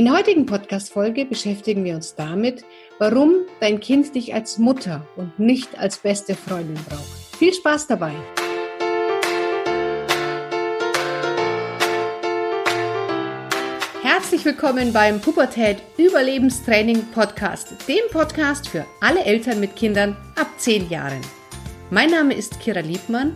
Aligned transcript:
In 0.00 0.06
der 0.06 0.14
heutigen 0.14 0.46
Podcast-Folge 0.46 1.26
beschäftigen 1.26 1.84
wir 1.84 1.94
uns 1.94 2.14
damit, 2.14 2.64
warum 2.98 3.34
dein 3.60 3.80
Kind 3.80 4.14
dich 4.14 4.32
als 4.32 4.56
Mutter 4.56 5.06
und 5.16 5.38
nicht 5.38 5.78
als 5.78 5.98
beste 5.98 6.34
Freundin 6.34 6.82
braucht. 6.88 7.36
Viel 7.36 7.52
Spaß 7.52 7.86
dabei! 7.86 8.14
Herzlich 14.02 14.42
willkommen 14.46 14.94
beim 14.94 15.20
Pubertät 15.20 15.82
Überlebenstraining 15.98 17.04
Podcast, 17.12 17.86
dem 17.86 18.10
Podcast 18.10 18.68
für 18.68 18.86
alle 19.02 19.22
Eltern 19.26 19.60
mit 19.60 19.76
Kindern 19.76 20.16
ab 20.34 20.48
10 20.56 20.88
Jahren. 20.88 21.20
Mein 21.90 22.08
Name 22.10 22.32
ist 22.32 22.58
Kira 22.58 22.80
Liebmann 22.80 23.34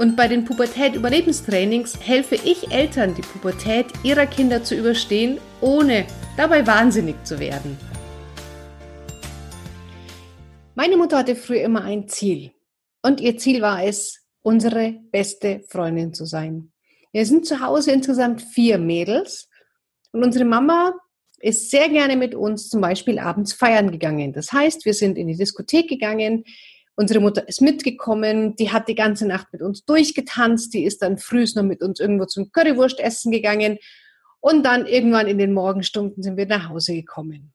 und 0.00 0.16
bei 0.16 0.28
den 0.28 0.46
Pubertät-Überlebenstrainings 0.46 2.00
helfe 2.00 2.36
ich 2.36 2.72
Eltern, 2.72 3.14
die 3.14 3.20
Pubertät 3.20 3.84
ihrer 4.02 4.24
Kinder 4.24 4.64
zu 4.64 4.74
überstehen, 4.74 5.38
ohne 5.60 6.06
dabei 6.38 6.66
wahnsinnig 6.66 7.22
zu 7.22 7.38
werden. 7.38 7.76
Meine 10.74 10.96
Mutter 10.96 11.18
hatte 11.18 11.36
früher 11.36 11.60
immer 11.60 11.84
ein 11.84 12.08
Ziel. 12.08 12.52
Und 13.02 13.20
ihr 13.20 13.36
Ziel 13.36 13.60
war 13.60 13.84
es, 13.84 14.26
unsere 14.40 14.94
beste 15.12 15.60
Freundin 15.68 16.14
zu 16.14 16.24
sein. 16.24 16.72
Wir 17.12 17.26
sind 17.26 17.44
zu 17.44 17.60
Hause 17.60 17.92
insgesamt 17.92 18.40
vier 18.40 18.78
Mädels. 18.78 19.50
Und 20.12 20.24
unsere 20.24 20.46
Mama 20.46 20.94
ist 21.40 21.70
sehr 21.70 21.90
gerne 21.90 22.16
mit 22.16 22.34
uns 22.34 22.70
zum 22.70 22.80
Beispiel 22.80 23.18
abends 23.18 23.52
feiern 23.52 23.90
gegangen. 23.90 24.32
Das 24.32 24.50
heißt, 24.50 24.86
wir 24.86 24.94
sind 24.94 25.18
in 25.18 25.26
die 25.26 25.36
Diskothek 25.36 25.90
gegangen, 25.90 26.44
Unsere 27.00 27.20
Mutter 27.20 27.48
ist 27.48 27.62
mitgekommen, 27.62 28.56
die 28.56 28.72
hat 28.72 28.86
die 28.86 28.94
ganze 28.94 29.26
Nacht 29.26 29.46
mit 29.54 29.62
uns 29.62 29.86
durchgetanzt, 29.86 30.74
die 30.74 30.84
ist 30.84 31.00
dann 31.00 31.16
früh 31.16 31.46
noch 31.54 31.62
mit 31.62 31.80
uns 31.80 31.98
irgendwo 31.98 32.26
zum 32.26 32.52
Currywurst 32.52 33.00
essen 33.00 33.32
gegangen 33.32 33.78
und 34.40 34.66
dann 34.66 34.84
irgendwann 34.84 35.26
in 35.26 35.38
den 35.38 35.54
Morgenstunden 35.54 36.22
sind 36.22 36.36
wir 36.36 36.44
nach 36.44 36.68
Hause 36.68 36.92
gekommen. 36.92 37.54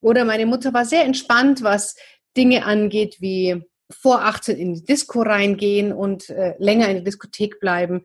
Oder 0.00 0.24
meine 0.24 0.46
Mutter 0.46 0.72
war 0.72 0.86
sehr 0.86 1.04
entspannt, 1.04 1.62
was 1.62 1.94
Dinge 2.38 2.64
angeht, 2.64 3.18
wie 3.20 3.62
vor 3.90 4.22
18 4.24 4.56
in 4.56 4.72
die 4.72 4.84
Disco 4.84 5.20
reingehen 5.20 5.92
und 5.92 6.30
äh, 6.30 6.54
länger 6.58 6.88
in 6.88 6.94
der 6.94 7.04
Diskothek 7.04 7.60
bleiben. 7.60 8.02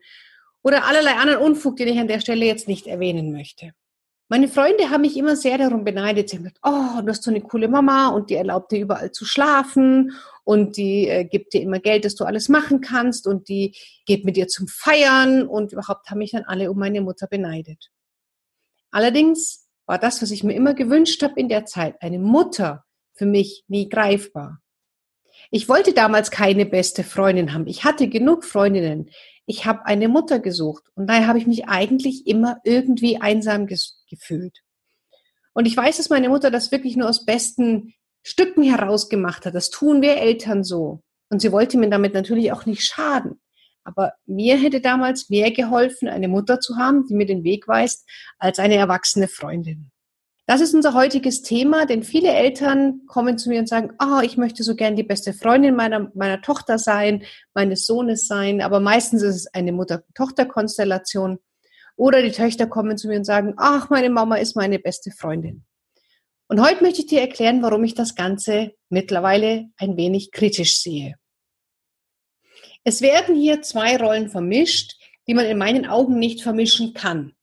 Oder 0.62 0.84
allerlei 0.84 1.12
anderen 1.12 1.42
Unfug, 1.42 1.76
den 1.76 1.88
ich 1.88 1.98
an 1.98 2.08
der 2.08 2.20
Stelle 2.20 2.44
jetzt 2.44 2.68
nicht 2.68 2.86
erwähnen 2.86 3.32
möchte. 3.32 3.72
Meine 4.32 4.48
Freunde 4.48 4.88
haben 4.88 5.02
mich 5.02 5.18
immer 5.18 5.36
sehr 5.36 5.58
darum 5.58 5.84
beneidet. 5.84 6.30
Sie 6.30 6.36
haben 6.38 6.44
gesagt, 6.44 6.60
oh, 6.62 7.02
du 7.02 7.08
hast 7.08 7.22
so 7.22 7.30
eine 7.30 7.42
coole 7.42 7.68
Mama 7.68 8.08
und 8.08 8.30
die 8.30 8.34
erlaubt 8.36 8.72
dir 8.72 8.80
überall 8.80 9.12
zu 9.12 9.26
schlafen 9.26 10.12
und 10.42 10.78
die 10.78 11.06
äh, 11.06 11.26
gibt 11.26 11.52
dir 11.52 11.60
immer 11.60 11.80
Geld, 11.80 12.06
dass 12.06 12.14
du 12.14 12.24
alles 12.24 12.48
machen 12.48 12.80
kannst 12.80 13.26
und 13.26 13.50
die 13.50 13.76
geht 14.06 14.24
mit 14.24 14.36
dir 14.36 14.48
zum 14.48 14.68
Feiern 14.68 15.46
und 15.46 15.72
überhaupt 15.74 16.08
haben 16.08 16.16
mich 16.16 16.30
dann 16.30 16.44
alle 16.44 16.70
um 16.70 16.78
meine 16.78 17.02
Mutter 17.02 17.26
beneidet. 17.26 17.90
Allerdings 18.90 19.68
war 19.84 19.98
das, 19.98 20.22
was 20.22 20.30
ich 20.30 20.42
mir 20.42 20.54
immer 20.54 20.72
gewünscht 20.72 21.22
habe 21.22 21.38
in 21.38 21.50
der 21.50 21.66
Zeit, 21.66 22.00
eine 22.00 22.18
Mutter 22.18 22.86
für 23.12 23.26
mich 23.26 23.64
nie 23.68 23.90
greifbar. 23.90 24.62
Ich 25.50 25.68
wollte 25.68 25.92
damals 25.92 26.30
keine 26.30 26.64
beste 26.64 27.04
Freundin 27.04 27.52
haben. 27.52 27.66
Ich 27.66 27.84
hatte 27.84 28.08
genug 28.08 28.46
Freundinnen 28.46 29.10
ich 29.46 29.66
habe 29.66 29.86
eine 29.86 30.08
Mutter 30.08 30.38
gesucht 30.38 30.84
und 30.94 31.08
daher 31.08 31.26
habe 31.26 31.38
ich 31.38 31.46
mich 31.46 31.66
eigentlich 31.66 32.26
immer 32.26 32.58
irgendwie 32.64 33.20
einsam 33.20 33.66
gefühlt. 34.12 34.60
Und 35.54 35.66
ich 35.66 35.76
weiß, 35.76 35.96
dass 35.96 36.10
meine 36.10 36.28
Mutter 36.28 36.50
das 36.50 36.70
wirklich 36.70 36.96
nur 36.96 37.08
aus 37.08 37.24
besten 37.24 37.94
Stücken 38.22 38.62
herausgemacht 38.62 39.46
hat. 39.46 39.54
Das 39.54 39.70
tun 39.70 40.02
wir 40.02 40.16
Eltern 40.16 40.64
so. 40.64 41.02
Und 41.30 41.40
sie 41.40 41.50
wollte 41.50 41.78
mir 41.78 41.90
damit 41.90 42.14
natürlich 42.14 42.52
auch 42.52 42.66
nicht 42.66 42.84
schaden. 42.84 43.40
Aber 43.84 44.12
mir 44.26 44.56
hätte 44.56 44.80
damals 44.80 45.28
mehr 45.28 45.50
geholfen, 45.50 46.08
eine 46.08 46.28
Mutter 46.28 46.60
zu 46.60 46.76
haben, 46.76 47.06
die 47.06 47.14
mir 47.14 47.26
den 47.26 47.42
Weg 47.42 47.66
weist, 47.66 48.08
als 48.38 48.58
eine 48.58 48.76
erwachsene 48.76 49.28
Freundin. 49.28 49.90
Das 50.46 50.60
ist 50.60 50.74
unser 50.74 50.94
heutiges 50.94 51.42
Thema, 51.42 51.86
denn 51.86 52.02
viele 52.02 52.30
Eltern 52.30 53.02
kommen 53.06 53.38
zu 53.38 53.48
mir 53.48 53.60
und 53.60 53.68
sagen, 53.68 53.92
oh, 54.02 54.20
ich 54.22 54.36
möchte 54.36 54.64
so 54.64 54.74
gern 54.74 54.96
die 54.96 55.04
beste 55.04 55.32
Freundin 55.32 55.74
meiner, 55.74 56.10
meiner 56.14 56.42
Tochter 56.42 56.78
sein, 56.78 57.22
meines 57.54 57.86
Sohnes 57.86 58.26
sein, 58.26 58.60
aber 58.60 58.80
meistens 58.80 59.22
ist 59.22 59.36
es 59.36 59.46
eine 59.54 59.72
Mutter-Tochter-Konstellation. 59.72 61.38
Oder 61.96 62.22
die 62.22 62.32
Töchter 62.32 62.66
kommen 62.66 62.96
zu 62.96 63.08
mir 63.08 63.16
und 63.16 63.24
sagen, 63.24 63.54
ach, 63.56 63.90
meine 63.90 64.10
Mama 64.10 64.36
ist 64.36 64.56
meine 64.56 64.78
beste 64.78 65.10
Freundin. 65.10 65.64
Und 66.48 66.60
heute 66.60 66.82
möchte 66.82 67.00
ich 67.00 67.06
dir 67.06 67.20
erklären, 67.20 67.62
warum 67.62 67.84
ich 67.84 67.94
das 67.94 68.14
Ganze 68.14 68.72
mittlerweile 68.88 69.70
ein 69.76 69.96
wenig 69.96 70.32
kritisch 70.32 70.80
sehe. 70.80 71.16
Es 72.84 73.00
werden 73.00 73.34
hier 73.36 73.62
zwei 73.62 73.96
Rollen 73.96 74.28
vermischt, 74.28 75.00
die 75.26 75.34
man 75.34 75.46
in 75.46 75.56
meinen 75.56 75.86
Augen 75.86 76.18
nicht 76.18 76.42
vermischen 76.42 76.94
kann. 76.94 77.34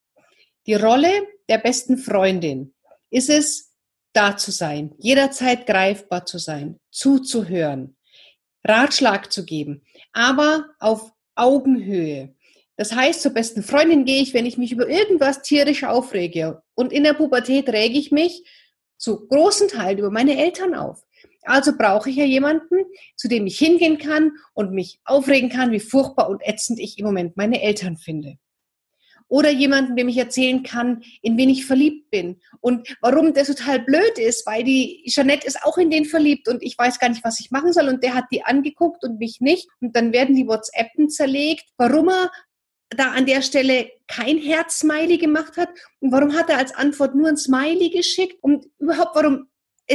Die 0.67 0.75
Rolle 0.75 1.09
der 1.49 1.57
besten 1.57 1.97
Freundin, 1.97 2.73
ist 3.09 3.29
es, 3.29 3.73
da 4.13 4.37
zu 4.37 4.51
sein, 4.51 4.93
jederzeit 4.97 5.65
greifbar 5.67 6.25
zu 6.25 6.39
sein, 6.39 6.79
zuzuhören, 6.89 7.97
Ratschlag 8.63 9.31
zu 9.31 9.45
geben, 9.45 9.83
aber 10.13 10.65
auf 10.79 11.11
Augenhöhe. 11.35 12.35
Das 12.79 12.95
heißt, 12.95 13.21
zur 13.21 13.33
besten 13.33 13.61
Freundin 13.61 14.05
gehe 14.05 14.21
ich, 14.21 14.33
wenn 14.33 14.45
ich 14.45 14.57
mich 14.57 14.71
über 14.71 14.87
irgendwas 14.87 15.41
tierisch 15.41 15.83
aufrege. 15.83 16.61
Und 16.75 16.93
in 16.93 17.03
der 17.03 17.13
Pubertät 17.13 17.67
rege 17.67 17.99
ich 17.99 18.09
mich 18.09 18.41
zu 18.95 19.27
großen 19.27 19.67
Teilen 19.67 19.97
über 19.97 20.11
meine 20.11 20.41
Eltern 20.41 20.73
auf. 20.73 21.03
Also 21.43 21.73
brauche 21.77 22.09
ich 22.09 22.15
ja 22.15 22.23
jemanden, 22.23 22.85
zu 23.17 23.27
dem 23.27 23.47
ich 23.47 23.59
hingehen 23.59 23.97
kann 23.97 24.31
und 24.53 24.71
mich 24.71 25.01
aufregen 25.03 25.49
kann, 25.49 25.73
wie 25.73 25.81
furchtbar 25.81 26.29
und 26.29 26.41
ätzend 26.41 26.79
ich 26.79 26.97
im 26.97 27.05
Moment 27.05 27.35
meine 27.35 27.61
Eltern 27.61 27.97
finde. 27.97 28.37
Oder 29.27 29.51
jemanden, 29.51 29.97
dem 29.97 30.07
ich 30.07 30.17
erzählen 30.17 30.63
kann, 30.63 31.03
in 31.21 31.37
wen 31.37 31.49
ich 31.49 31.65
verliebt 31.65 32.09
bin. 32.09 32.39
Und 32.61 32.95
warum 33.01 33.33
das 33.33 33.47
total 33.47 33.79
blöd 33.79 34.17
ist, 34.17 34.47
weil 34.47 34.63
die 34.63 35.03
Jeanette 35.05 35.45
ist 35.45 35.63
auch 35.63 35.77
in 35.77 35.91
den 35.91 36.05
verliebt 36.05 36.47
und 36.47 36.63
ich 36.63 36.77
weiß 36.77 36.97
gar 36.97 37.09
nicht, 37.09 37.25
was 37.25 37.41
ich 37.41 37.51
machen 37.51 37.73
soll. 37.73 37.89
Und 37.89 38.03
der 38.03 38.15
hat 38.15 38.25
die 38.31 38.43
angeguckt 38.43 39.03
und 39.03 39.19
mich 39.19 39.41
nicht. 39.41 39.67
Und 39.81 39.97
dann 39.97 40.13
werden 40.13 40.35
die 40.35 40.47
WhatsAppen 40.47 41.09
zerlegt, 41.09 41.65
warum 41.77 42.07
er 42.07 42.31
da 42.89 43.11
an 43.11 43.25
der 43.25 43.41
Stelle 43.41 43.91
kein 44.07 44.37
Herz-Smiley 44.37 45.17
gemacht 45.17 45.57
hat 45.57 45.69
und 45.99 46.11
warum 46.11 46.33
hat 46.33 46.49
er 46.49 46.57
als 46.57 46.73
Antwort 46.73 47.15
nur 47.15 47.27
ein 47.27 47.37
Smiley 47.37 47.89
geschickt 47.89 48.37
und 48.41 48.65
überhaupt 48.79 49.15
warum 49.15 49.47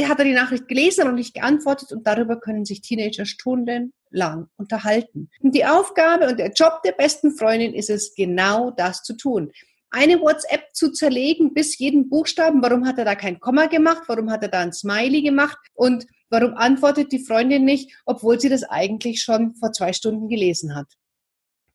hat 0.03 0.19
er 0.19 0.25
die 0.25 0.33
Nachricht 0.33 0.67
gelesen 0.67 1.07
und 1.07 1.15
nicht 1.15 1.33
geantwortet 1.33 1.91
und 1.91 2.05
darüber 2.05 2.39
können 2.39 2.65
sich 2.65 2.81
Teenager 2.81 3.25
stundenlang 3.25 4.47
unterhalten. 4.57 5.29
Und 5.41 5.55
die 5.55 5.65
Aufgabe 5.65 6.27
und 6.27 6.37
der 6.37 6.51
Job 6.51 6.81
der 6.83 6.91
besten 6.91 7.35
Freundin 7.35 7.73
ist 7.73 7.89
es, 7.89 8.13
genau 8.13 8.71
das 8.71 9.03
zu 9.03 9.15
tun. 9.15 9.51
Eine 9.91 10.19
WhatsApp 10.19 10.73
zu 10.73 10.91
zerlegen 10.91 11.53
bis 11.53 11.77
jeden 11.77 12.09
Buchstaben. 12.09 12.61
Warum 12.61 12.85
hat 12.85 12.97
er 12.97 13.05
da 13.05 13.15
kein 13.15 13.39
Komma 13.39 13.67
gemacht? 13.67 14.03
Warum 14.07 14.29
hat 14.29 14.43
er 14.43 14.49
da 14.49 14.59
ein 14.59 14.73
Smiley 14.73 15.21
gemacht? 15.21 15.57
Und 15.73 16.05
warum 16.29 16.55
antwortet 16.55 17.13
die 17.13 17.23
Freundin 17.23 17.63
nicht, 17.63 17.95
obwohl 18.05 18.37
sie 18.39 18.49
das 18.49 18.63
eigentlich 18.63 19.21
schon 19.21 19.55
vor 19.55 19.71
zwei 19.71 19.93
Stunden 19.93 20.27
gelesen 20.27 20.75
hat? 20.75 20.87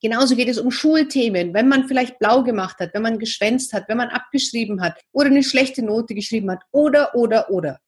Genauso 0.03 0.35
geht 0.35 0.49
es 0.49 0.59
um 0.59 0.71
Schulthemen, 0.71 1.53
wenn 1.53 1.69
man 1.69 1.87
vielleicht 1.87 2.19
blau 2.19 2.43
gemacht 2.43 2.79
hat, 2.79 2.95
wenn 2.95 3.03
man 3.03 3.19
geschwänzt 3.19 3.73
hat, 3.73 3.89
wenn 3.89 3.99
man 3.99 4.09
abgeschrieben 4.09 4.81
hat 4.81 5.01
oder 5.13 5.27
eine 5.27 5.43
schlechte 5.43 5.83
Note 5.83 6.15
geschrieben 6.15 6.51
hat 6.51 6.63
oder, 6.71 7.15
oder, 7.15 7.51
oder. 7.51 7.81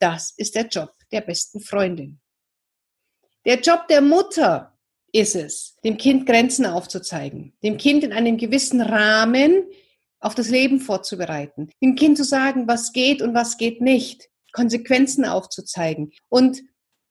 Das 0.00 0.34
ist 0.36 0.56
der 0.56 0.66
Job 0.66 0.92
der 1.12 1.20
besten 1.20 1.60
Freundin. 1.60 2.20
Der 3.44 3.60
Job 3.60 3.86
der 3.88 4.00
Mutter 4.00 4.76
ist 5.12 5.36
es, 5.36 5.76
dem 5.84 5.96
Kind 5.96 6.26
Grenzen 6.26 6.66
aufzuzeigen, 6.66 7.52
dem 7.62 7.76
Kind 7.76 8.02
in 8.02 8.12
einem 8.12 8.38
gewissen 8.38 8.80
Rahmen 8.80 9.64
auf 10.18 10.34
das 10.34 10.48
Leben 10.48 10.80
vorzubereiten, 10.80 11.70
dem 11.82 11.94
Kind 11.94 12.16
zu 12.16 12.24
sagen, 12.24 12.66
was 12.66 12.92
geht 12.92 13.22
und 13.22 13.34
was 13.34 13.56
geht 13.56 13.80
nicht, 13.80 14.30
Konsequenzen 14.52 15.24
aufzuzeigen 15.24 16.12
und 16.28 16.62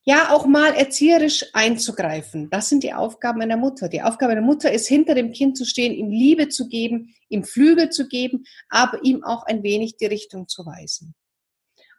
ja 0.03 0.33
auch 0.33 0.45
mal 0.45 0.73
erzieherisch 0.73 1.45
einzugreifen. 1.53 2.49
Das 2.49 2.69
sind 2.69 2.83
die 2.83 2.93
Aufgaben 2.93 3.41
einer 3.41 3.57
Mutter. 3.57 3.87
Die 3.87 4.01
Aufgabe 4.01 4.31
einer 4.31 4.41
Mutter 4.41 4.71
ist, 4.71 4.87
hinter 4.87 5.15
dem 5.15 5.31
Kind 5.31 5.57
zu 5.57 5.65
stehen, 5.65 5.93
ihm 5.93 6.09
Liebe 6.09 6.49
zu 6.49 6.67
geben, 6.67 7.13
ihm 7.29 7.43
Flügel 7.43 7.89
zu 7.89 8.07
geben, 8.07 8.43
aber 8.69 9.03
ihm 9.03 9.23
auch 9.23 9.43
ein 9.43 9.63
wenig 9.63 9.97
die 9.97 10.07
Richtung 10.07 10.47
zu 10.47 10.65
weisen. 10.65 11.13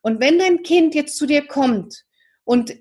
Und 0.02 0.20
wenn 0.20 0.38
dein 0.38 0.62
Kind 0.62 0.94
jetzt 0.94 1.16
zu 1.16 1.26
dir 1.26 1.46
kommt 1.46 2.04
und 2.44 2.74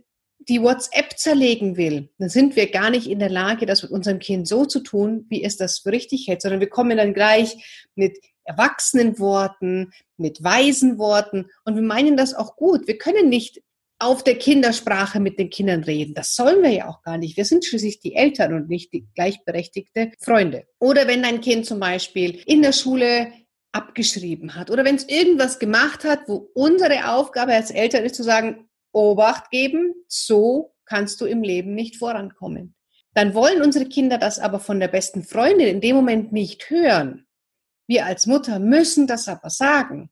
die 0.50 0.62
WhatsApp 0.62 1.19
zerlegen 1.19 1.78
will, 1.78 2.10
dann 2.18 2.30
sind 2.30 2.56
wir 2.56 2.72
gar 2.72 2.90
nicht 2.90 3.07
in 3.07 3.19
der 3.19 3.30
Lage, 3.30 3.68
das 3.68 3.84
mit 3.84 3.92
unserem 3.92 4.18
Kind 4.18 4.48
so 4.48 4.66
zu 4.66 4.80
tun, 4.80 5.28
wie 5.30 5.44
es 5.44 5.56
das 5.56 5.80
für 5.80 5.92
richtig 5.92 6.28
hält, 6.28 6.42
sondern 6.42 6.62
wir 6.62 6.69
kommen 6.69 6.98
dann 6.98 7.13
gleich 7.13 7.90
mit 7.94 8.18
erwachsenen 8.44 9.19
Worten, 9.19 9.92
mit 10.18 10.44
weisen 10.44 10.98
Worten 10.98 11.46
und 11.63 11.75
wir 11.75 11.84
meinen 11.84 12.18
das 12.18 12.34
auch 12.34 12.56
gut. 12.56 12.88
Wir 12.88 12.98
können 12.98 13.30
nicht 13.30 13.62
auf 14.01 14.24
der 14.24 14.38
Kindersprache 14.38 15.19
mit 15.19 15.38
den 15.38 15.50
Kindern 15.50 15.83
reden. 15.83 16.13
Das 16.13 16.36
sollen 16.36 16.63
wir 16.63 16.71
ja 16.71 16.89
auch 16.89 17.03
gar 17.03 17.18
nicht. 17.18 17.38
Wir 17.38 17.45
sind 17.45 17.65
schließlich 17.65 18.00
die 18.00 18.15
Eltern 18.15 18.53
und 18.53 18.68
nicht 18.68 18.92
die 18.94 19.07
gleichberechtigte 19.15 20.12
Freunde. 20.19 20.65
Oder 20.80 21.07
wenn 21.07 21.21
dein 21.21 21.42
Kind 21.42 21.65
zum 21.65 21.80
Beispiel 21.80 22.42
in 22.45 22.62
der 22.62 22.74
Schule 22.74 23.31
abgeschrieben 23.71 24.56
hat 24.56 24.69
oder 24.69 24.83
wenn 24.83 24.95
es 24.95 25.07
irgendwas 25.07 25.59
gemacht 25.59 26.03
hat, 26.03 26.27
wo 26.27 26.50
unsere 26.53 27.13
Aufgabe 27.13 27.53
als 27.53 27.71
Eltern 27.71 28.03
ist 28.03 28.15
zu 28.15 28.24
sagen, 28.24 28.68
Obacht 28.92 29.50
geben, 29.51 29.94
so 30.07 30.74
kannst 30.86 31.21
du 31.21 31.25
im 31.25 31.44
Leben 31.44 31.74
nicht 31.75 31.98
vorankommen. 31.98 32.75
Dann 33.13 33.33
wollen 33.33 33.62
unsere 33.62 33.86
Kinder 33.86 34.18
das 34.18 34.39
aber 34.39 34.59
von 34.59 34.80
der 34.80 34.88
besten 34.88 35.24
Freundin 35.24 35.68
in 35.68 35.81
dem 35.81 35.95
Moment 35.95 36.33
nicht 36.33 36.69
hören. 36.69 37.27
Wir 37.88 38.06
als 38.06 38.25
Mutter 38.25 38.59
müssen 38.59 39.07
das 39.07 39.27
aber 39.27 39.50
sagen. 39.50 40.09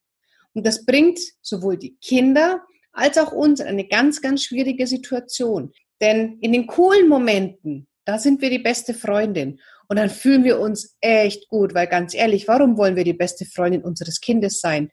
Und 0.53 0.65
das 0.65 0.86
bringt 0.86 1.19
sowohl 1.41 1.77
die 1.77 1.97
Kinder 1.97 2.63
als 2.91 3.18
auch 3.18 3.31
uns 3.31 3.59
in 3.59 3.68
eine 3.68 3.88
ganz, 3.88 4.21
ganz 4.21 4.44
schwierige 4.44 4.88
Situation. 4.88 5.71
Denn 6.01 6.39
in 6.41 6.51
den 6.51 6.68
coolen 6.68 7.07
Momenten, 7.07 7.88
da 8.06 8.18
sind 8.18 8.41
wir 8.41 8.50
die 8.50 8.59
beste 8.59 8.94
Freundin. 8.94 9.59
Und 9.88 9.97
dann 9.97 10.09
fühlen 10.09 10.44
wir 10.44 10.59
uns 10.59 10.97
echt 11.01 11.47
gut, 11.47 11.74
weil 11.74 11.88
ganz 11.88 12.13
ehrlich, 12.13 12.47
warum 12.47 12.77
wollen 12.77 12.95
wir 12.95 13.03
die 13.03 13.13
beste 13.13 13.45
Freundin 13.45 13.83
unseres 13.83 14.21
Kindes 14.21 14.62
sein? 14.62 14.91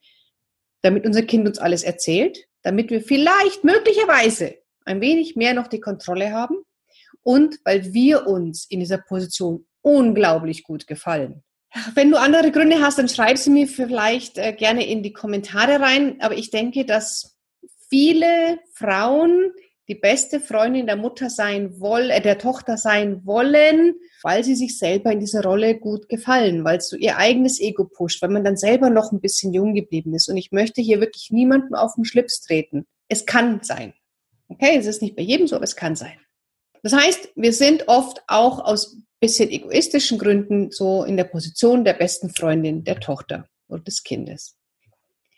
Damit 0.82 1.06
unser 1.06 1.22
Kind 1.22 1.46
uns 1.46 1.58
alles 1.58 1.82
erzählt, 1.82 2.46
damit 2.62 2.90
wir 2.90 3.02
vielleicht 3.02 3.64
möglicherweise 3.64 4.56
ein 4.84 5.00
wenig 5.00 5.36
mehr 5.36 5.54
noch 5.54 5.66
die 5.66 5.80
Kontrolle 5.80 6.32
haben 6.32 6.56
und 7.22 7.58
weil 7.64 7.92
wir 7.92 8.26
uns 8.26 8.66
in 8.70 8.80
dieser 8.80 8.98
Position 8.98 9.66
unglaublich 9.82 10.62
gut 10.62 10.86
gefallen. 10.86 11.42
Wenn 11.94 12.10
du 12.10 12.18
andere 12.18 12.50
Gründe 12.50 12.80
hast, 12.80 12.98
dann 12.98 13.08
schreib 13.08 13.36
sie 13.36 13.50
mir 13.50 13.68
vielleicht 13.68 14.38
äh, 14.38 14.52
gerne 14.52 14.86
in 14.86 15.02
die 15.02 15.12
Kommentare 15.12 15.80
rein. 15.80 16.16
Aber 16.20 16.36
ich 16.36 16.50
denke, 16.50 16.86
dass 16.86 17.35
viele 17.88 18.58
Frauen 18.72 19.52
die 19.88 19.94
beste 19.94 20.40
Freundin 20.40 20.86
der 20.86 20.96
Mutter 20.96 21.30
sein 21.30 21.78
wollen, 21.80 22.10
äh, 22.10 22.20
der 22.20 22.38
Tochter 22.38 22.76
sein 22.76 23.24
wollen, 23.24 23.94
weil 24.22 24.42
sie 24.42 24.56
sich 24.56 24.78
selber 24.78 25.12
in 25.12 25.20
dieser 25.20 25.42
Rolle 25.42 25.78
gut 25.78 26.08
gefallen, 26.08 26.64
weil 26.64 26.78
es 26.78 26.88
so 26.88 26.96
ihr 26.96 27.16
eigenes 27.16 27.60
Ego 27.60 27.84
pusht, 27.84 28.20
weil 28.22 28.30
man 28.30 28.44
dann 28.44 28.56
selber 28.56 28.90
noch 28.90 29.12
ein 29.12 29.20
bisschen 29.20 29.54
jung 29.54 29.74
geblieben 29.74 30.14
ist. 30.14 30.28
Und 30.28 30.36
ich 30.36 30.50
möchte 30.50 30.80
hier 30.80 31.00
wirklich 31.00 31.30
niemandem 31.30 31.74
auf 31.74 31.94
den 31.94 32.04
Schlips 32.04 32.40
treten. 32.40 32.86
Es 33.08 33.26
kann 33.26 33.60
sein. 33.62 33.94
Okay, 34.48 34.76
es 34.76 34.86
ist 34.86 35.02
nicht 35.02 35.16
bei 35.16 35.22
jedem 35.22 35.46
so, 35.46 35.56
aber 35.56 35.64
es 35.64 35.76
kann 35.76 35.96
sein. 35.96 36.18
Das 36.82 36.92
heißt, 36.92 37.30
wir 37.36 37.52
sind 37.52 37.88
oft 37.88 38.22
auch 38.26 38.64
aus 38.64 38.96
bisschen 39.20 39.50
egoistischen 39.50 40.18
Gründen 40.18 40.70
so 40.70 41.04
in 41.04 41.16
der 41.16 41.24
Position 41.24 41.84
der 41.84 41.94
besten 41.94 42.30
Freundin 42.30 42.84
der 42.84 43.00
Tochter 43.00 43.48
oder 43.68 43.82
des 43.82 44.02
Kindes. 44.02 44.56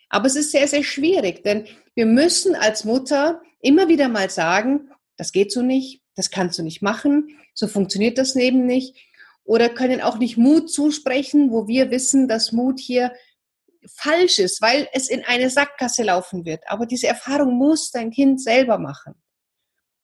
Aber 0.09 0.25
es 0.25 0.35
ist 0.35 0.51
sehr, 0.51 0.67
sehr 0.67 0.83
schwierig, 0.83 1.43
denn 1.43 1.67
wir 1.95 2.05
müssen 2.05 2.55
als 2.55 2.83
Mutter 2.83 3.41
immer 3.61 3.87
wieder 3.87 4.09
mal 4.09 4.29
sagen, 4.29 4.89
das 5.17 5.31
geht 5.31 5.51
so 5.51 5.61
nicht, 5.61 6.01
das 6.15 6.31
kannst 6.31 6.57
du 6.57 6.63
nicht 6.63 6.81
machen, 6.81 7.37
so 7.53 7.67
funktioniert 7.67 8.17
das 8.17 8.35
Leben 8.35 8.65
nicht. 8.65 8.95
Oder 9.43 9.69
können 9.69 10.01
auch 10.01 10.19
nicht 10.19 10.37
Mut 10.37 10.71
zusprechen, 10.71 11.51
wo 11.51 11.67
wir 11.67 11.89
wissen, 11.89 12.27
dass 12.27 12.51
Mut 12.51 12.79
hier 12.79 13.13
falsch 13.95 14.39
ist, 14.39 14.61
weil 14.61 14.87
es 14.93 15.09
in 15.09 15.23
eine 15.25 15.49
Sackgasse 15.49 16.03
laufen 16.03 16.45
wird. 16.45 16.61
Aber 16.67 16.85
diese 16.85 17.07
Erfahrung 17.07 17.55
muss 17.55 17.91
dein 17.91 18.11
Kind 18.11 18.41
selber 18.41 18.77
machen. 18.77 19.15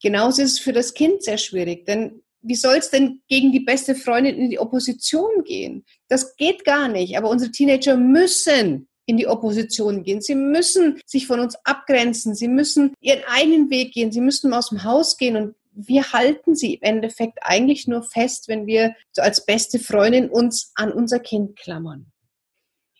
Genauso 0.01 0.41
ist 0.41 0.53
es 0.53 0.59
für 0.59 0.73
das 0.73 0.93
Kind 0.93 1.23
sehr 1.23 1.37
schwierig, 1.37 1.85
denn 1.85 2.23
wie 2.41 2.55
soll 2.55 2.77
es 2.77 2.91
denn 2.91 3.21
gegen 3.27 3.51
die 3.51 3.59
beste 3.59 3.95
Freundin 3.95 4.37
in 4.37 4.49
die 4.49 4.59
Opposition 4.59 5.43
gehen? 5.43 5.83
Das 6.09 6.35
geht 6.35 6.63
gar 6.63 6.87
nicht. 6.87 7.17
Aber 7.17 7.29
unsere 7.29 7.51
Teenager 7.51 7.97
müssen 7.97 8.87
in 9.05 9.17
die 9.17 9.27
Opposition 9.27 10.03
gehen. 10.03 10.21
Sie 10.21 10.35
müssen 10.35 10.99
sich 11.05 11.27
von 11.27 11.39
uns 11.39 11.55
abgrenzen. 11.63 12.35
Sie 12.35 12.47
müssen 12.47 12.93
ihren 12.99 13.23
eigenen 13.27 13.69
Weg 13.69 13.93
gehen. 13.93 14.11
Sie 14.11 14.21
müssen 14.21 14.53
aus 14.53 14.69
dem 14.69 14.83
Haus 14.83 15.17
gehen. 15.17 15.35
Und 15.35 15.55
wir 15.71 16.13
halten 16.13 16.55
sie 16.55 16.75
im 16.75 16.81
Endeffekt 16.81 17.39
eigentlich 17.41 17.87
nur 17.87 18.03
fest, 18.03 18.47
wenn 18.47 18.65
wir 18.65 18.95
so 19.11 19.21
als 19.21 19.45
beste 19.45 19.79
Freundin 19.79 20.29
uns 20.29 20.71
an 20.75 20.91
unser 20.91 21.19
Kind 21.19 21.55
klammern. 21.55 22.11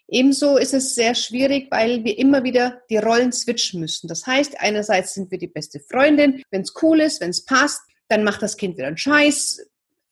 Ebenso 0.07 0.57
ist 0.57 0.75
es 0.75 0.93
sehr 0.93 1.15
schwierig, 1.15 1.67
weil 1.71 2.03
wir 2.03 2.19
immer 2.19 2.43
wieder 2.43 2.81
die 2.91 2.97
Rollen 2.97 3.31
switchen 3.31 3.79
müssen. 3.79 4.07
Das 4.07 4.27
heißt, 4.27 4.59
einerseits 4.59 5.15
sind 5.15 5.31
wir 5.31 5.39
die 5.39 5.47
beste 5.47 5.79
Freundin, 5.79 6.43
wenn 6.51 6.61
es 6.61 6.73
cool 6.83 6.99
ist, 6.99 7.21
wenn 7.21 7.31
es 7.31 7.43
passt 7.43 7.81
dann 8.07 8.23
macht 8.23 8.41
das 8.41 8.57
Kind 8.57 8.77
wieder 8.77 8.87
einen 8.87 8.97
Scheiß, 8.97 9.65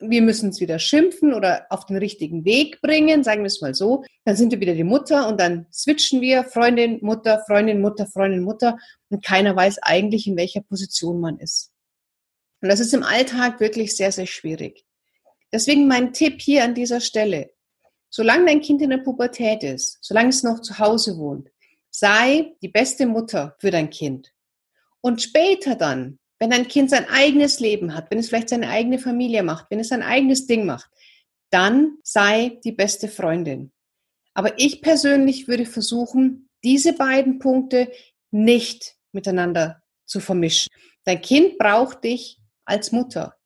wir 0.10 0.22
müssen 0.22 0.50
es 0.50 0.60
wieder 0.60 0.80
schimpfen 0.80 1.34
oder 1.34 1.66
auf 1.70 1.86
den 1.86 1.98
richtigen 1.98 2.46
Weg 2.46 2.82
bringen, 2.82 3.24
sagen 3.24 3.42
wir 3.42 3.48
es 3.48 3.62
mal 3.62 3.74
so. 3.74 4.04
Dann 4.26 4.36
sind 4.36 4.52
wir 4.52 4.60
wieder 4.60 4.74
die 4.74 4.84
Mutter 4.84 5.28
und 5.28 5.40
dann 5.40 5.68
switchen 5.72 6.22
wir 6.22 6.44
Freundin, 6.44 7.00
Mutter, 7.02 7.44
Freundin, 7.48 7.82
Mutter, 7.82 8.08
Freundin, 8.08 8.44
Mutter 8.44 8.78
und 9.10 9.24
keiner 9.24 9.56
weiß 9.56 9.80
eigentlich, 9.84 10.28
in 10.28 10.38
welcher 10.38 10.62
Position 10.62 11.20
man 11.20 11.40
ist. 11.40 11.72
Und 12.62 12.70
das 12.70 12.80
ist 12.80 12.94
im 12.94 13.04
Alltag 13.04 13.60
wirklich 13.60 13.96
sehr, 13.96 14.12
sehr 14.12 14.28
schwierig. 14.28 14.86
Deswegen 15.52 15.88
mein 15.88 16.14
Tipp 16.14 16.42
hier 16.42 16.64
an 16.64 16.74
dieser 16.74 17.02
Stelle. 17.02 17.52
Solange 18.10 18.46
dein 18.46 18.62
Kind 18.62 18.82
in 18.82 18.90
der 18.90 19.00
Pubertät 19.00 19.64
ist, 19.64 19.98
solange 20.02 20.30
es 20.30 20.44
noch 20.44 20.62
zu 20.62 20.80
Hause 20.80 21.18
wohnt, 21.18 21.50
sei 21.90 22.56
die 22.62 22.70
beste 22.70 23.06
Mutter 23.06 23.56
für 23.60 23.72
dein 23.72 23.90
Kind. 23.90 24.32
Und 25.02 25.22
später 25.22 25.76
dann, 25.76 26.20
wenn 26.44 26.50
dein 26.50 26.68
Kind 26.68 26.90
sein 26.90 27.08
eigenes 27.08 27.62
Leben 27.62 27.96
hat, 27.96 28.12
wenn 28.12 28.20
es 28.20 28.28
vielleicht 28.28 28.50
seine 28.50 28.68
eigene 28.68 29.00
Familie 29.00 29.44
macht, 29.44 29.68
wenn 29.70 29.80
es 29.80 29.88
sein 29.88 30.04
eigenes 30.04 30.46
Ding 30.46 30.66
macht, 30.66 30.90
dann 31.52 32.00
sei 32.04 32.60
die 32.66 32.74
beste 32.74 33.08
Freundin. 33.08 33.72
Aber 34.34 34.60
ich 34.60 34.82
persönlich 34.82 35.48
würde 35.48 35.66
versuchen, 35.66 36.50
diese 36.62 36.92
beiden 36.92 37.40
Punkte 37.40 37.90
nicht 38.30 38.98
miteinander 39.14 39.82
zu 40.06 40.20
vermischen. 40.20 40.68
Dein 41.06 41.22
Kind 41.22 41.58
braucht 41.58 42.04
dich 42.04 42.42
als 42.66 42.92
Mutter. 42.92 43.38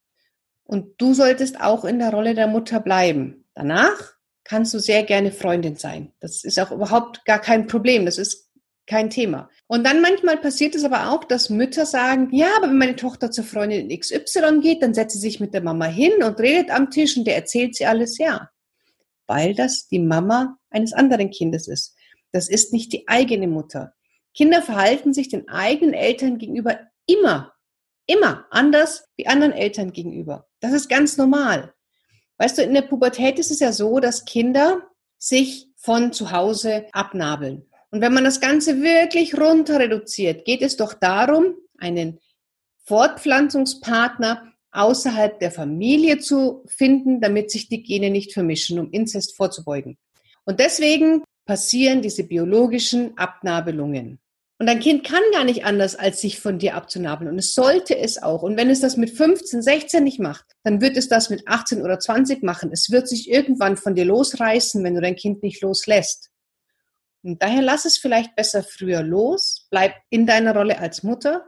Und 0.64 1.00
du 1.00 1.14
solltest 1.14 1.62
auch 1.62 1.86
in 1.86 2.00
der 2.00 2.10
Rolle 2.10 2.34
der 2.34 2.48
Mutter 2.48 2.80
bleiben. 2.80 3.46
Danach 3.54 4.16
kannst 4.44 4.74
du 4.74 4.80
sehr 4.80 5.04
gerne 5.04 5.32
Freundin 5.32 5.76
sein. 5.76 6.14
Das 6.20 6.44
ist 6.44 6.60
auch 6.60 6.72
überhaupt 6.72 7.26
gar 7.26 7.40
kein 7.40 7.68
Problem. 7.68 8.08
Das 8.08 8.18
ist 8.18 8.47
kein 8.88 9.10
Thema. 9.10 9.50
Und 9.68 9.86
dann 9.86 10.02
manchmal 10.02 10.38
passiert 10.38 10.74
es 10.74 10.84
aber 10.84 11.12
auch, 11.12 11.26
dass 11.26 11.50
Mütter 11.50 11.86
sagen, 11.86 12.30
ja, 12.32 12.48
aber 12.58 12.68
wenn 12.68 12.78
meine 12.78 12.96
Tochter 12.96 13.30
zur 13.30 13.44
Freundin 13.44 13.90
XY 13.90 14.62
geht, 14.62 14.82
dann 14.82 14.94
setzt 14.94 15.16
sie 15.16 15.20
sich 15.20 15.40
mit 15.40 15.54
der 15.54 15.62
Mama 15.62 15.86
hin 15.86 16.24
und 16.24 16.40
redet 16.40 16.72
am 16.72 16.90
Tisch 16.90 17.18
und 17.18 17.26
der 17.26 17.36
erzählt 17.36 17.76
sie 17.76 17.86
alles, 17.86 18.18
ja. 18.18 18.50
Weil 19.28 19.54
das 19.54 19.88
die 19.88 20.00
Mama 20.00 20.58
eines 20.70 20.94
anderen 20.94 21.30
Kindes 21.30 21.68
ist. 21.68 21.96
Das 22.32 22.50
ist 22.50 22.74
nicht 22.74 22.94
die 22.94 23.08
eigene 23.08 23.48
Mutter. 23.48 23.94
Kinder 24.34 24.62
verhalten 24.62 25.14
sich 25.14 25.30
den 25.30 25.50
eigenen 25.50 25.94
Eltern 25.94 26.38
gegenüber 26.38 26.80
immer, 27.06 27.54
immer 28.06 28.46
anders 28.52 29.06
wie 29.18 29.28
anderen 29.28 29.54
Eltern 29.54 29.92
gegenüber. 29.92 30.48
Das 30.60 30.72
ist 30.74 30.90
ganz 30.90 31.18
normal. 31.18 31.74
Weißt 32.38 32.58
du, 32.58 32.62
in 32.62 32.74
der 32.74 32.84
Pubertät 32.84 33.40
ist 33.40 33.52
es 33.52 33.60
ja 33.60 33.72
so, 33.74 34.00
dass 34.00 34.26
Kinder 34.26 34.84
sich 35.18 35.72
von 35.76 36.14
zu 36.14 36.32
Hause 36.32 36.86
abnabeln. 36.92 37.66
Und 37.98 38.02
wenn 38.02 38.14
man 38.14 38.26
das 38.26 38.40
Ganze 38.40 38.84
wirklich 38.84 39.36
runter 39.36 39.80
reduziert, 39.80 40.46
geht 40.46 40.62
es 40.62 40.78
doch 40.78 40.94
darum, 40.94 41.56
einen 41.80 42.20
Fortpflanzungspartner 42.86 44.54
außerhalb 44.70 45.40
der 45.40 45.50
Familie 45.50 46.20
zu 46.20 46.64
finden, 46.68 47.22
damit 47.22 47.50
sich 47.50 47.70
die 47.70 47.82
Gene 47.82 48.12
nicht 48.12 48.34
vermischen, 48.34 48.78
um 48.78 48.92
Inzest 48.92 49.36
vorzubeugen. 49.36 49.98
Und 50.46 50.60
deswegen 50.60 51.24
passieren 51.48 52.04
diese 52.04 52.24
biologischen 52.24 53.18
Abnabelungen. 53.18 54.20
Und 54.60 54.70
ein 54.70 54.80
Kind 54.80 55.04
kann 55.04 55.24
gar 55.32 55.44
nicht 55.44 55.66
anders, 55.66 55.96
als 55.96 56.22
sich 56.22 56.40
von 56.40 56.60
dir 56.60 56.76
abzunabeln. 56.76 57.32
Und 57.32 57.40
es 57.40 57.56
sollte 57.56 57.98
es 57.98 58.22
auch. 58.22 58.44
Und 58.44 58.58
wenn 58.58 58.70
es 58.70 58.82
das 58.82 58.96
mit 58.96 59.10
15, 59.10 59.64
16 59.64 60.04
nicht 60.04 60.20
macht, 60.20 60.46
dann 60.64 60.82
wird 60.82 60.98
es 60.98 61.10
das 61.10 61.32
mit 61.32 61.48
18 61.48 61.82
oder 61.82 62.00
20 62.00 62.44
machen. 62.44 62.70
Es 62.72 62.92
wird 62.92 63.08
sich 63.08 63.28
irgendwann 63.28 63.76
von 63.76 63.96
dir 63.96 64.06
losreißen, 64.06 64.84
wenn 64.84 64.94
du 64.94 65.02
dein 65.02 65.16
Kind 65.16 65.42
nicht 65.42 65.64
loslässt. 65.64 66.30
Und 67.28 67.44
daher 67.44 67.62
lass 67.62 67.84
es 67.84 67.98
vielleicht 67.98 68.36
besser 68.36 68.64
früher 68.64 69.04
los, 69.04 69.68
bleib 69.70 69.94
in 70.10 70.26
deiner 70.26 70.56
Rolle 70.56 70.80
als 70.80 71.04
Mutter, 71.04 71.46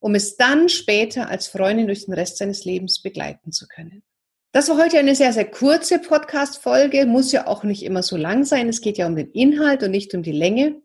um 0.00 0.16
es 0.16 0.36
dann 0.36 0.68
später 0.68 1.28
als 1.28 1.46
Freundin 1.46 1.86
durch 1.86 2.06
den 2.06 2.14
Rest 2.14 2.38
seines 2.38 2.64
Lebens 2.64 3.02
begleiten 3.02 3.52
zu 3.52 3.68
können. 3.68 4.02
Das 4.50 4.68
war 4.68 4.76
heute 4.76 4.98
eine 4.98 5.14
sehr, 5.14 5.32
sehr 5.32 5.48
kurze 5.48 6.00
Podcast-Folge, 6.00 7.06
muss 7.06 7.30
ja 7.30 7.46
auch 7.46 7.62
nicht 7.62 7.84
immer 7.84 8.02
so 8.02 8.16
lang 8.16 8.44
sein. 8.44 8.68
Es 8.68 8.80
geht 8.80 8.98
ja 8.98 9.06
um 9.06 9.14
den 9.14 9.30
Inhalt 9.30 9.84
und 9.84 9.92
nicht 9.92 10.12
um 10.12 10.24
die 10.24 10.32
Länge. 10.32 10.82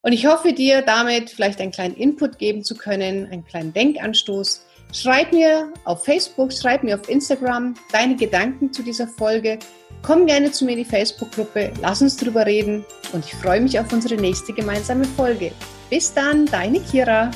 Und 0.00 0.12
ich 0.12 0.26
hoffe, 0.26 0.52
dir 0.52 0.82
damit 0.82 1.30
vielleicht 1.30 1.60
einen 1.60 1.72
kleinen 1.72 1.96
Input 1.96 2.38
geben 2.38 2.62
zu 2.62 2.76
können, 2.76 3.26
einen 3.26 3.44
kleinen 3.44 3.72
Denkanstoß. 3.72 4.64
Schreib 4.92 5.32
mir 5.32 5.72
auf 5.84 6.04
Facebook, 6.04 6.52
schreib 6.52 6.84
mir 6.84 7.00
auf 7.00 7.08
Instagram 7.08 7.74
deine 7.90 8.14
Gedanken 8.14 8.72
zu 8.72 8.84
dieser 8.84 9.08
Folge 9.08 9.58
Komm 10.06 10.26
gerne 10.26 10.52
zu 10.52 10.66
mir 10.66 10.72
in 10.72 10.78
die 10.78 10.84
Facebook-Gruppe, 10.84 11.72
lass 11.80 12.02
uns 12.02 12.18
drüber 12.18 12.44
reden 12.44 12.84
und 13.14 13.24
ich 13.24 13.34
freue 13.34 13.62
mich 13.62 13.80
auf 13.80 13.90
unsere 13.90 14.16
nächste 14.16 14.52
gemeinsame 14.52 15.04
Folge. 15.04 15.50
Bis 15.88 16.12
dann, 16.12 16.44
deine 16.44 16.80
Kira. 16.80 17.30